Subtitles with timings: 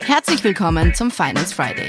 [0.00, 1.88] Herzlich willkommen zum Finance Friday.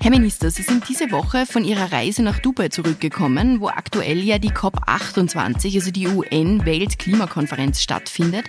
[0.00, 4.38] Herr Minister, Sie sind diese Woche von Ihrer Reise nach Dubai zurückgekommen, wo aktuell ja
[4.38, 8.46] die COP28, also die UN-Weltklimakonferenz stattfindet.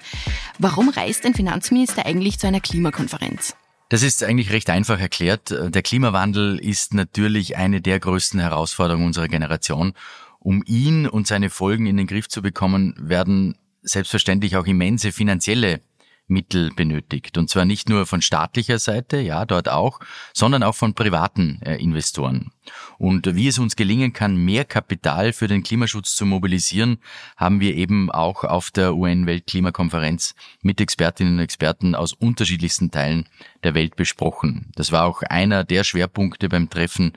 [0.59, 3.55] Warum reist ein Finanzminister eigentlich zu einer Klimakonferenz?
[3.89, 5.49] Das ist eigentlich recht einfach erklärt.
[5.49, 9.93] Der Klimawandel ist natürlich eine der größten Herausforderungen unserer Generation.
[10.39, 13.57] Um ihn und seine Folgen in den Griff zu bekommen, werden
[13.87, 15.81] selbstverständlich auch immense finanzielle
[16.27, 17.37] Mittel benötigt.
[17.37, 19.99] Und zwar nicht nur von staatlicher Seite, ja, dort auch,
[20.33, 22.51] sondern auch von privaten äh, Investoren.
[22.97, 26.97] Und wie es uns gelingen kann, mehr Kapital für den Klimaschutz zu mobilisieren,
[27.37, 33.29] haben wir eben auch auf der UN-Weltklimakonferenz mit Expertinnen und Experten aus unterschiedlichsten Teilen
[33.63, 34.71] der Welt besprochen.
[34.75, 37.13] Das war auch einer der Schwerpunkte beim Treffen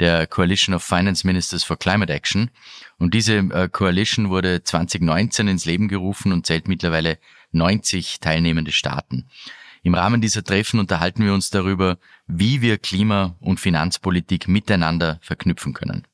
[0.00, 2.50] der Coalition of Finance Ministers for Climate Action.
[2.98, 7.18] Und diese äh, Coalition wurde 2019 ins Leben gerufen und zählt mittlerweile
[7.52, 9.28] 90 teilnehmende Staaten.
[9.82, 15.74] Im Rahmen dieser Treffen unterhalten wir uns darüber, wie wir Klima- und Finanzpolitik miteinander verknüpfen
[15.74, 16.06] können.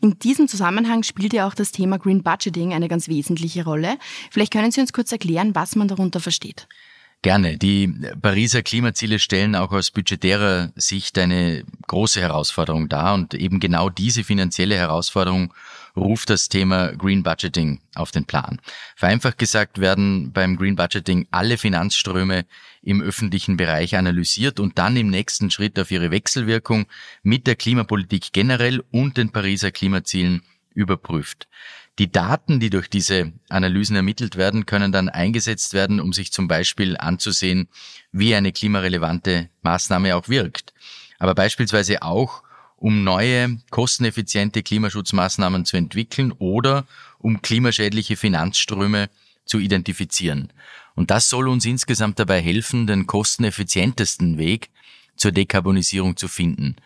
[0.00, 3.98] In diesem Zusammenhang spielt ja auch das Thema Green Budgeting eine ganz wesentliche Rolle.
[4.30, 6.66] Vielleicht können Sie uns kurz erklären, was man darunter versteht.
[7.22, 7.58] Gerne.
[7.58, 13.90] Die Pariser Klimaziele stellen auch aus budgetärer Sicht eine große Herausforderung dar und eben genau
[13.90, 15.52] diese finanzielle Herausforderung
[15.96, 18.60] ruft das Thema Green Budgeting auf den Plan.
[18.94, 22.46] Vereinfacht gesagt werden beim Green Budgeting alle Finanzströme
[22.82, 26.86] im öffentlichen Bereich analysiert und dann im nächsten Schritt auf ihre Wechselwirkung
[27.24, 31.48] mit der Klimapolitik generell und den Pariser Klimazielen überprüft.
[31.98, 36.46] Die Daten, die durch diese Analysen ermittelt werden, können dann eingesetzt werden, um sich zum
[36.46, 37.68] Beispiel anzusehen,
[38.12, 40.72] wie eine klimarelevante Maßnahme auch wirkt.
[41.18, 42.44] Aber beispielsweise auch,
[42.76, 46.86] um neue, kosteneffiziente Klimaschutzmaßnahmen zu entwickeln oder
[47.18, 49.10] um klimaschädliche Finanzströme
[49.44, 50.52] zu identifizieren.
[50.94, 54.70] Und das soll uns insgesamt dabei helfen, den kosteneffizientesten Weg
[55.16, 56.76] zur Dekarbonisierung zu finden.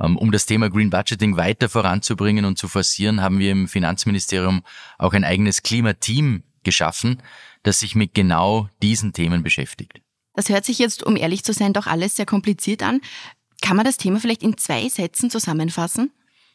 [0.00, 4.62] Ähm, um das Thema Green Budgeting weiter voranzubringen und zu forcieren, haben wir im Finanzministerium
[4.98, 7.22] auch ein eigenes Klimateam geschaffen,
[7.62, 10.00] das sich mit genau diesen Themen beschäftigt.
[10.34, 13.00] Das hört sich jetzt, um ehrlich zu sein, doch alles sehr kompliziert an.
[13.62, 16.10] Kann man das Thema vielleicht in zwei Sätzen zusammenfassen?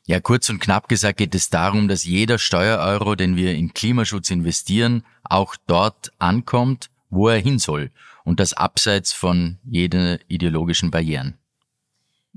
[0.05, 4.31] Ja, kurz und knapp gesagt geht es darum, dass jeder Steuereuro, den wir in Klimaschutz
[4.31, 7.91] investieren, auch dort ankommt, wo er hin soll.
[8.25, 11.37] Und das abseits von jeder ideologischen Barrieren.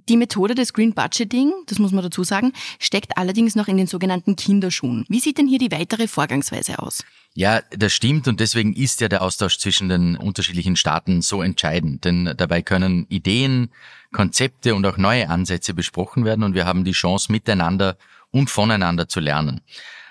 [0.09, 3.87] Die Methode des Green Budgeting, das muss man dazu sagen, steckt allerdings noch in den
[3.87, 5.05] sogenannten Kinderschuhen.
[5.09, 7.05] Wie sieht denn hier die weitere Vorgangsweise aus?
[7.35, 12.05] Ja, das stimmt und deswegen ist ja der Austausch zwischen den unterschiedlichen Staaten so entscheidend,
[12.05, 13.71] denn dabei können Ideen,
[14.13, 17.97] Konzepte und auch neue Ansätze besprochen werden und wir haben die Chance miteinander
[18.31, 19.63] und voneinander zu lernen.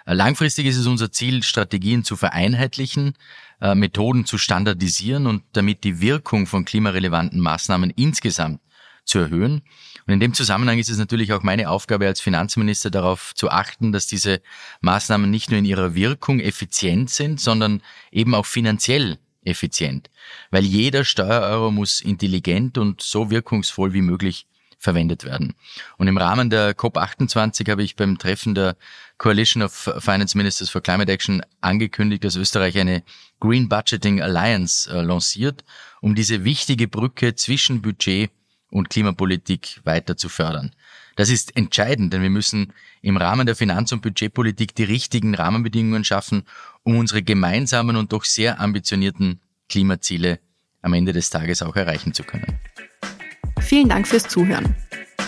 [0.05, 3.13] Langfristig ist es unser Ziel, Strategien zu vereinheitlichen,
[3.61, 8.61] äh, Methoden zu standardisieren und damit die Wirkung von klimarelevanten Maßnahmen insgesamt
[9.03, 9.61] zu erhöhen.
[10.05, 13.91] Und in dem Zusammenhang ist es natürlich auch meine Aufgabe als Finanzminister darauf zu achten,
[13.91, 14.41] dass diese
[14.81, 17.81] Maßnahmen nicht nur in ihrer Wirkung effizient sind, sondern
[18.11, 20.09] eben auch finanziell effizient.
[20.49, 24.47] Weil jeder Steuereuro muss intelligent und so wirkungsvoll wie möglich
[24.77, 25.53] verwendet werden.
[25.97, 28.75] Und im Rahmen der COP28 habe ich beim Treffen der
[29.19, 33.03] Coalition of Finance Ministers for Climate Action angekündigt, dass Österreich eine
[33.39, 35.63] Green Budgeting Alliance äh, lanciert,
[36.01, 38.31] um diese wichtige Brücke zwischen Budget
[38.71, 40.71] und Klimapolitik weiter zu fördern.
[41.15, 46.03] Das ist entscheidend, denn wir müssen im Rahmen der Finanz- und Budgetpolitik die richtigen Rahmenbedingungen
[46.03, 46.43] schaffen,
[46.83, 49.39] um unsere gemeinsamen und doch sehr ambitionierten
[49.69, 50.39] Klimaziele
[50.81, 52.59] am Ende des Tages auch erreichen zu können.
[53.59, 54.75] Vielen Dank fürs Zuhören.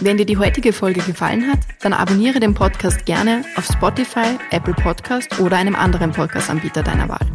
[0.02, 4.74] Wenn dir die heutige Folge gefallen hat, dann abonniere den Podcast gerne auf Spotify, Apple
[4.74, 7.26] Podcast oder einem anderen Podcast-Anbieter deiner Wahl.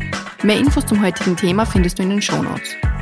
[0.42, 2.74] Mehr Infos zum heutigen Thema findest du in den Show Notes.